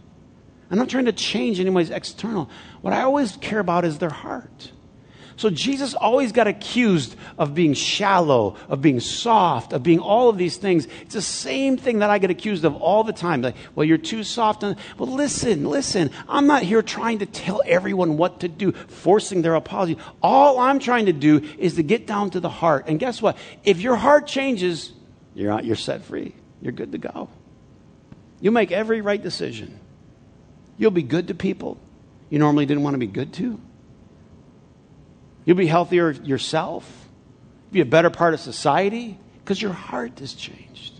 [0.69, 2.49] I'm not trying to change anybody's external.
[2.82, 4.71] What I always care about is their heart.
[5.38, 10.38] So Jesus always got accused of being shallow, of being soft, of being all of
[10.38, 10.88] these things.
[11.01, 13.41] It's the same thing that I get accused of all the time.
[13.41, 14.63] Like, well, you're too soft.
[14.63, 16.12] Well, listen, listen.
[16.30, 19.97] I'm not here trying to tell everyone what to do, forcing their apology.
[20.23, 22.86] All I'm trying to do is to get down to the heart.
[22.88, 23.38] And guess what?
[23.65, 24.93] If your heart changes,
[25.34, 26.34] you're, out, you're set free.
[26.62, 27.30] You're good to go.
[28.39, 29.82] You'll make every right decision.
[30.77, 31.77] You'll be good to people
[32.29, 33.59] you normally didn't want to be good to.
[35.45, 37.07] You'll be healthier yourself,
[37.71, 40.99] be a better part of society because your heart has changed.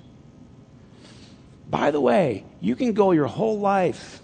[1.68, 4.22] By the way, you can go your whole life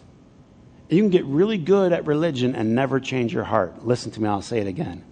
[0.92, 3.86] you can get really good at religion and never change your heart.
[3.86, 5.06] Listen to me, I'll say it again.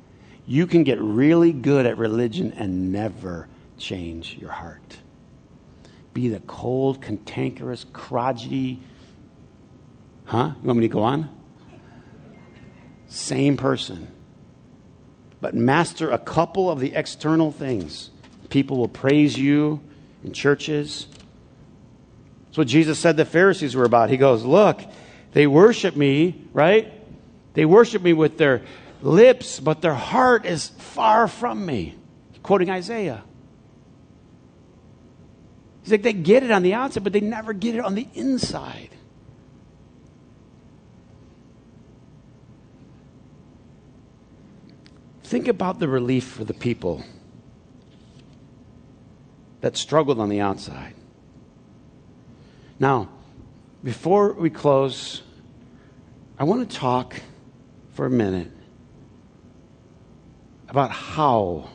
[0.45, 3.47] You can get really good at religion and never
[3.77, 4.97] change your heart.
[6.13, 8.81] Be the cold, cantankerous, crotchety,
[10.29, 10.53] huh?
[10.61, 11.29] You want me to go on?
[13.07, 14.07] Same person
[15.41, 18.09] but master a couple of the external things
[18.49, 19.79] People will praise you
[20.23, 21.07] in churches.
[22.45, 24.09] That's what Jesus said the Pharisees were about.
[24.09, 24.81] He goes, Look,
[25.33, 26.91] they worship me, right?
[27.53, 28.63] They worship me with their
[29.01, 31.95] lips, but their heart is far from me.
[32.41, 33.23] Quoting Isaiah.
[35.83, 38.07] He's like, they get it on the outside, but they never get it on the
[38.13, 38.89] inside.
[45.29, 47.03] Think about the relief for the people
[49.61, 50.95] that struggled on the outside.
[52.79, 53.09] Now,
[53.83, 55.21] before we close,
[56.39, 57.21] I want to talk
[57.93, 58.51] for a minute
[60.67, 61.69] about how.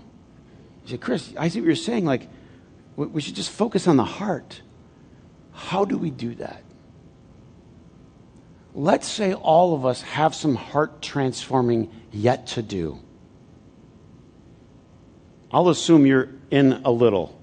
[0.83, 2.05] You say, Chris, I see what you're saying.
[2.07, 2.29] Like,
[2.97, 4.63] we should just focus on the heart.
[5.53, 6.65] How do we do that?
[8.75, 12.99] Let's say all of us have some heart transforming yet to do.
[15.55, 17.41] I'll assume you're in a little.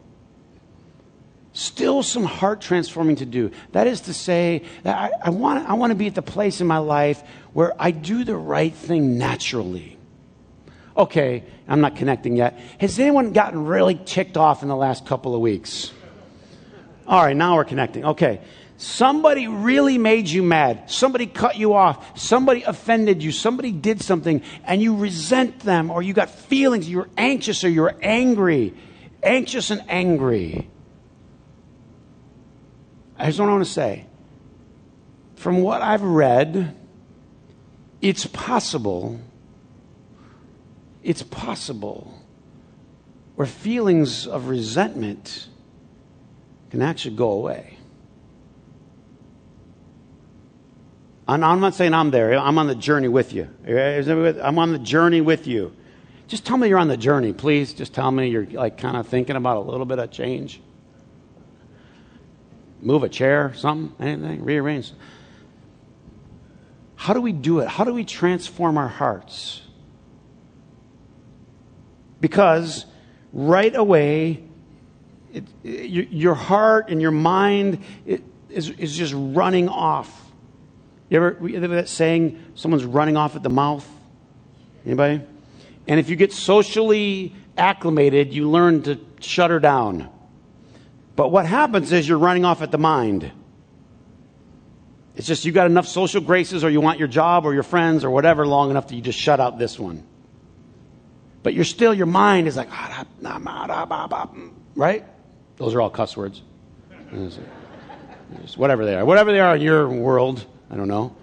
[1.54, 3.52] Still some heart transforming to do.
[3.71, 6.60] That is to say, that I, I, want, I want to be at the place
[6.60, 9.97] in my life where I do the right thing naturally.
[10.97, 12.60] Okay, I'm not connecting yet.
[12.82, 15.93] Has anyone gotten really ticked off in the last couple of weeks?
[17.08, 18.04] All right, now we're connecting.
[18.04, 18.41] Okay.
[18.81, 20.89] Somebody really made you mad.
[20.89, 22.17] Somebody cut you off.
[22.17, 23.31] Somebody offended you.
[23.31, 26.89] Somebody did something and you resent them or you got feelings.
[26.89, 28.73] You're anxious or you're angry.
[29.21, 30.67] Anxious and angry.
[33.19, 34.07] Here's what I want to say
[35.35, 36.75] from what I've read,
[38.01, 39.19] it's possible
[41.03, 42.19] it's possible
[43.35, 45.47] where feelings of resentment
[46.71, 47.77] can actually go away.
[51.31, 52.37] And I'm not saying I'm there.
[52.37, 53.47] I'm on the journey with you.
[53.65, 55.73] I'm on the journey with you.
[56.27, 57.73] Just tell me you're on the journey, please.
[57.73, 60.59] Just tell me you're like kind of thinking about a little bit of change.
[62.81, 64.91] Move a chair, something, anything, rearrange.
[66.97, 67.69] How do we do it?
[67.69, 69.61] How do we transform our hearts?
[72.19, 72.85] Because
[73.31, 74.43] right away,
[75.31, 80.30] it, it, your heart and your mind is, is just running off.
[81.12, 83.86] You ever, that saying, someone's running off at the mouth?
[84.86, 85.21] Anybody?
[85.86, 90.10] And if you get socially acclimated, you learn to shut her down.
[91.17, 93.30] But what happens is you're running off at the mind.
[95.17, 98.06] It's just you got enough social graces, or you want your job or your friends
[98.06, 100.06] or whatever long enough that you just shut out this one.
[101.43, 103.06] But you're still, your mind is like, ah,
[104.76, 105.06] right?
[105.58, 106.41] Those are all cuss words.
[108.56, 109.04] Whatever they are.
[109.04, 111.15] Whatever they are in your world, I don't know.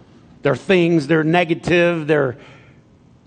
[0.42, 2.36] They're things, they're negative, they're,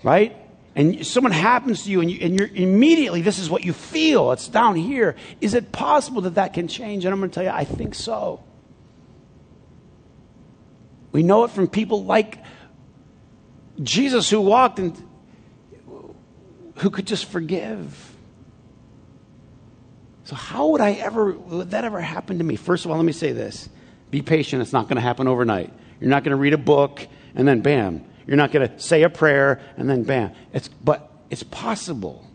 [0.03, 0.37] right?
[0.75, 4.31] And someone happens to you and, you, and you're immediately, this is what you feel.
[4.31, 5.15] It's down here.
[5.41, 7.03] Is it possible that that can change?
[7.03, 8.41] And I'm going to tell you, I think so.
[11.11, 12.41] We know it from people like
[13.83, 14.95] Jesus who walked and
[16.75, 18.15] who could just forgive.
[20.23, 22.55] So, how would I ever, would that ever happen to me?
[22.55, 23.67] First of all, let me say this
[24.09, 24.61] be patient.
[24.61, 25.73] It's not going to happen overnight.
[26.01, 28.03] You're not going to read a book and then bam.
[28.27, 30.31] You're not going to say a prayer and then bam.
[30.51, 32.27] It's, but it's possible.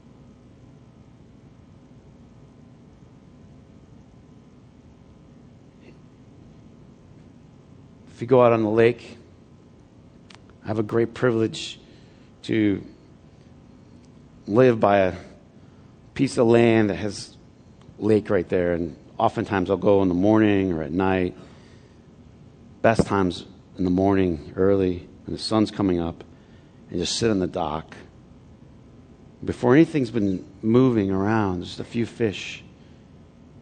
[8.14, 9.18] If you go out on the lake,
[10.64, 11.78] I have a great privilege
[12.44, 12.82] to
[14.46, 15.14] live by a
[16.14, 17.36] piece of land that has
[17.98, 21.36] lake right there, and oftentimes I'll go in the morning or at night.
[22.80, 23.44] Best times
[23.78, 26.24] in the morning, early, and the sun's coming up,
[26.90, 27.96] and just sit on the dock.
[29.44, 32.64] Before anything's been moving around, just a few fish.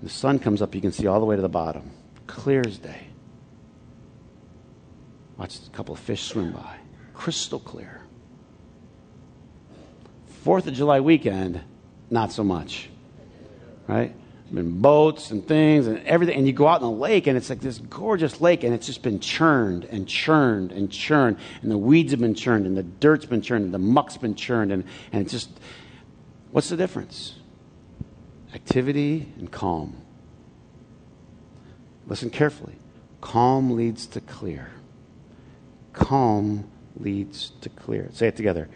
[0.03, 1.91] The sun comes up, you can see all the way to the bottom.
[2.27, 3.09] Clear as day.
[5.37, 6.77] Watch a couple of fish swim by.
[7.13, 8.01] Crystal clear.
[10.43, 11.61] Fourth of July weekend,
[12.11, 12.89] not so much.
[13.87, 14.15] Right?
[14.55, 17.51] Been boats and things and everything, and you go out in the lake, and it's
[17.51, 21.79] like this gorgeous lake, and it's just been churned and churned and churned, and the
[21.79, 24.85] weeds have been churned, and the dirt's been churned, and the muck's been churned, and,
[25.13, 25.51] and it's just,
[26.53, 27.35] what's the difference?
[28.55, 29.97] Activity and calm.
[32.07, 32.77] Listen carefully.
[33.21, 34.71] Calm leads to clear.
[35.93, 38.09] Calm leads to clear.
[38.13, 38.69] Say it together.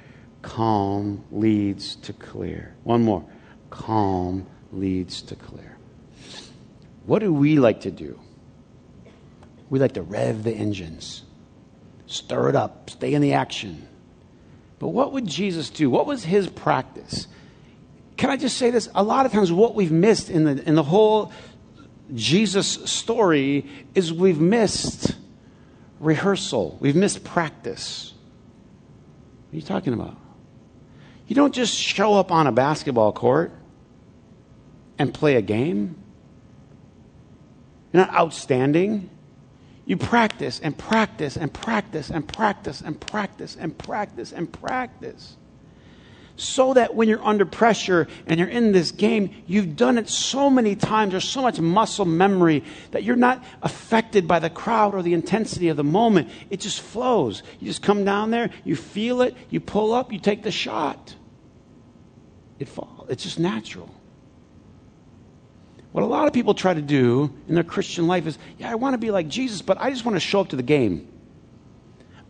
[0.42, 2.74] Calm leads to clear.
[2.82, 3.24] One more.
[3.70, 5.76] Calm leads to clear.
[7.06, 8.18] What do we like to do?
[9.70, 11.22] We like to rev the engines,
[12.06, 13.86] stir it up, stay in the action.
[14.78, 15.90] But what would Jesus do?
[15.90, 17.26] What was his practice?
[18.18, 18.90] can I just say this?
[18.94, 21.32] A lot of times, what we've missed in the, in the whole
[22.14, 23.64] Jesus story
[23.94, 25.16] is we've missed
[26.00, 28.12] rehearsal, we've missed practice.
[29.46, 30.16] What are you talking about?
[31.28, 33.52] You don't just show up on a basketball court
[34.99, 35.96] and play a game.
[37.92, 39.11] You're not outstanding.
[39.86, 45.36] You practice and practice and practice and practice and practice and practice and practice.
[46.36, 50.51] So that when you're under pressure and you're in this game, you've done it so
[50.51, 55.03] many times, there's so much muscle memory that you're not affected by the crowd or
[55.03, 56.28] the intensity of the moment.
[56.51, 57.42] It just flows.
[57.59, 61.16] You just come down there, you feel it, you pull up, you take the shot.
[62.59, 63.09] It falls.
[63.09, 63.92] It's just natural.
[65.93, 68.74] What a lot of people try to do in their Christian life is, yeah, I
[68.74, 71.09] want to be like Jesus, but I just want to show up to the game.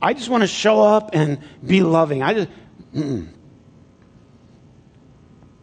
[0.00, 2.22] I just want to show up and be loving.
[2.22, 2.48] I just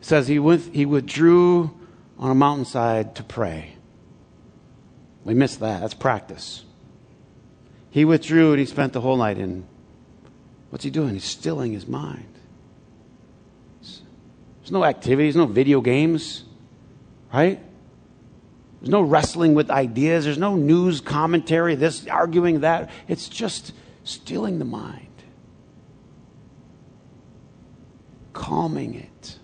[0.01, 1.73] says he with, he withdrew
[2.19, 3.75] on a mountainside to pray.
[5.23, 5.81] We missed that.
[5.81, 6.63] That's practice.
[7.89, 9.65] He withdrew and he spent the whole night in.
[10.69, 11.13] What's he doing?
[11.13, 12.27] He's stilling his mind.
[13.79, 16.43] There's no activities, no video games,
[17.33, 17.61] right?
[18.85, 20.25] There's no wrestling with ideas.
[20.25, 22.91] There's no news commentary, this arguing that.
[23.07, 23.71] It's just
[24.03, 25.23] stealing the mind,
[28.31, 29.39] calming it.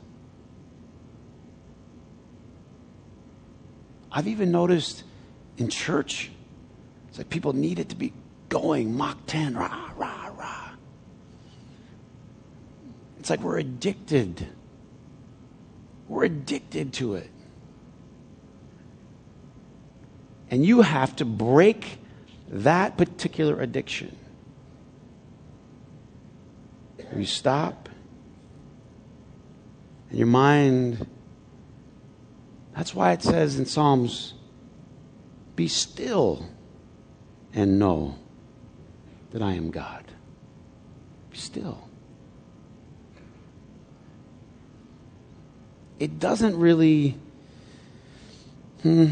[4.12, 5.06] I've even noticed
[5.58, 6.30] in church,
[7.10, 8.14] it's like people need it to be
[8.48, 10.70] going Mach 10, rah, rah, rah.
[13.18, 14.50] It's like we're addicted.
[16.08, 17.32] We're addicted to it.
[20.52, 21.98] And you have to break
[22.50, 24.16] that particular addiction.
[27.16, 27.90] You stop,
[30.10, 31.08] and your mind,
[32.76, 34.34] that's why it says in Psalms,
[35.56, 36.46] be still
[37.54, 38.16] and know
[39.32, 40.06] that I am God.
[41.32, 41.88] Be still.
[46.00, 47.18] It doesn't really.
[48.84, 49.08] Hmm,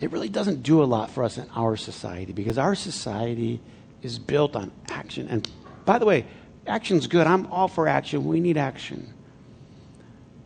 [0.00, 3.60] it really doesn't do a lot for us in our society because our society
[4.02, 5.28] is built on action.
[5.28, 5.48] And
[5.84, 6.26] by the way,
[6.66, 7.26] action's good.
[7.26, 8.24] I'm all for action.
[8.24, 9.12] We need action.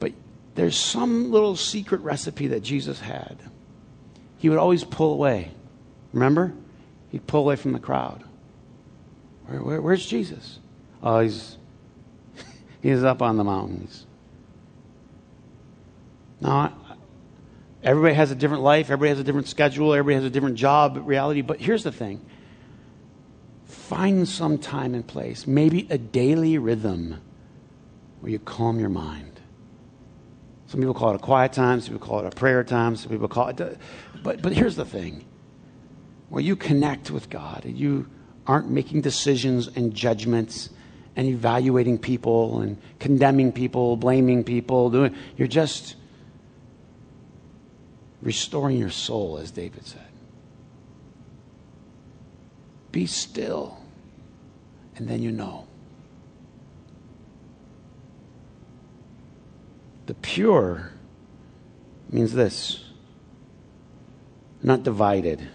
[0.00, 0.12] But
[0.56, 3.38] there's some little secret recipe that Jesus had.
[4.38, 5.52] He would always pull away.
[6.12, 6.52] Remember?
[7.10, 8.24] He'd pull away from the crowd.
[9.46, 10.58] Where, where, where's Jesus?
[11.00, 11.56] Oh, he's,
[12.82, 14.04] he's up on the mountains.
[16.40, 16.74] Now,
[17.84, 21.00] Everybody has a different life, everybody has a different schedule, everybody has a different job
[21.04, 21.42] reality.
[21.42, 22.24] But here's the thing
[23.66, 27.20] find some time and place, maybe a daily rhythm
[28.20, 29.40] where you calm your mind.
[30.66, 33.10] Some people call it a quiet time, some people call it a prayer time, some
[33.10, 33.78] people call it.
[34.22, 35.26] But, but here's the thing
[36.30, 38.08] where you connect with God and you
[38.46, 40.70] aren't making decisions and judgments
[41.16, 44.90] and evaluating people and condemning people, blaming people.
[44.90, 45.96] Doing, you're just
[48.24, 50.00] restoring your soul, as David said.
[52.90, 53.78] Be still,
[54.96, 55.66] and then you know.
[60.06, 60.92] The pure
[62.10, 62.84] means this
[64.62, 65.46] not divided.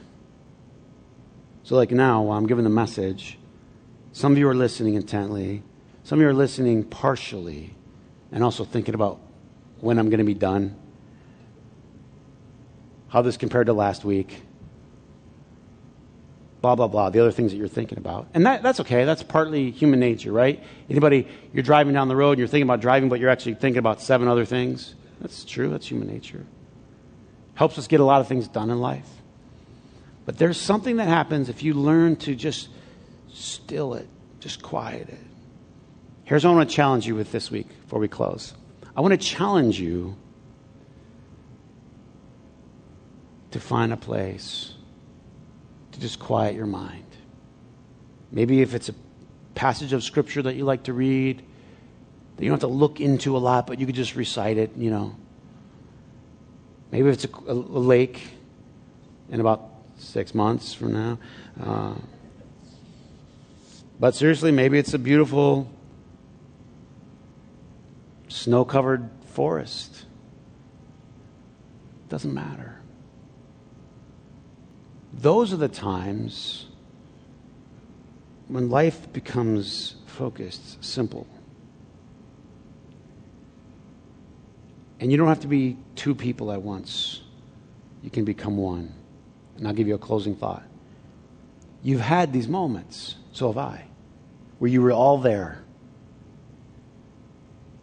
[1.64, 3.40] So, like now, while I'm giving the message,
[4.12, 5.64] some of you are listening intently,
[6.04, 7.76] some of you are listening partially,
[8.32, 9.20] and also thinking about
[9.80, 10.76] when I'm going to be done
[13.10, 14.42] how this compared to last week,
[16.62, 18.28] blah, blah, blah, the other things that you're thinking about.
[18.34, 19.06] And that, that's okay.
[19.06, 20.64] That's partly human nature, right?
[20.90, 23.80] Anybody, you're driving down the road and you're thinking about driving, but you're actually thinking
[23.80, 24.96] about seven other things.
[25.22, 25.70] That's true.
[25.70, 26.46] That's human nature.
[27.56, 29.10] Helps us get a lot of things done in life.
[30.26, 32.70] But there's something that happens if you learn to just
[33.34, 34.08] still it,
[34.40, 35.20] just quiet it.
[36.24, 38.54] Here's what I want to challenge you with this week before we close.
[38.96, 40.16] I want to challenge you
[43.52, 44.74] to find a place
[45.92, 47.06] to just quiet your mind.
[48.32, 48.96] Maybe if it's a
[49.56, 51.44] passage of scripture that you like to read,
[52.36, 54.72] that you don't have to look into a lot, but you could just recite it,
[54.78, 55.16] you know.
[56.92, 58.22] Maybe if it's a, a, lake
[59.30, 61.20] in about six months from now.
[61.62, 61.96] Uh,
[64.00, 65.70] but seriously, maybe it's a beautiful
[68.28, 70.06] snow covered forest.
[72.08, 72.79] Doesn't matter.
[75.22, 76.68] Those are the times
[78.48, 81.28] when life becomes focused, simple.
[85.02, 87.22] And you don't have to be two people at once,
[88.02, 88.94] you can become one.
[89.58, 90.64] And I'll give you a closing thought.
[91.84, 93.88] You've had these moments, so have I,
[94.60, 95.64] where you were all there.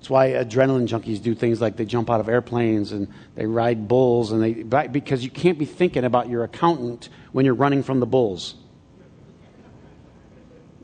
[0.06, 3.88] That's why adrenaline junkies do things like they jump out of airplanes and they ride
[3.88, 4.52] bulls and they
[4.86, 8.54] because you can't be thinking about your accountant when you're running from the bulls.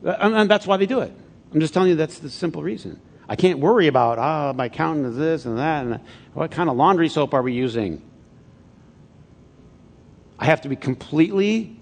[0.03, 1.13] And that's why they do it.
[1.53, 2.99] I'm just telling you that's the simple reason.
[3.29, 5.85] I can't worry about, ah, oh, my accountant is this and that.
[5.85, 6.01] And
[6.33, 8.01] what kind of laundry soap are we using?
[10.37, 11.79] I have to be completely,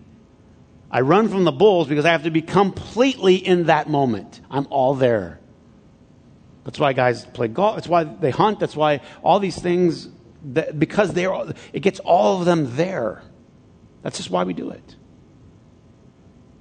[0.91, 4.41] I run from the bulls because I have to be completely in that moment.
[4.51, 5.40] I'm all there.
[6.63, 7.75] That's why guys play golf.
[7.75, 8.59] That's why they hunt.
[8.59, 10.07] That's why all these things,
[10.53, 11.33] that, because they're,
[11.73, 13.23] it gets all of them there.
[14.03, 14.95] That's just why we do it.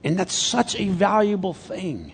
[0.02, 2.12] And that's such a valuable thing.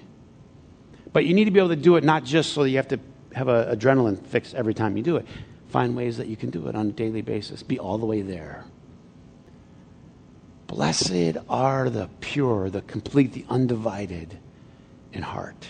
[1.13, 2.89] But you need to be able to do it not just so that you have
[2.89, 2.99] to
[3.35, 5.27] have an adrenaline fix every time you do it.
[5.69, 7.63] Find ways that you can do it on a daily basis.
[7.63, 8.65] Be all the way there.
[10.67, 14.39] Blessed are the pure, the complete, the undivided
[15.13, 15.67] in heart,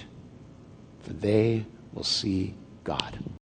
[1.03, 1.67] for they
[1.97, 3.27] will see God.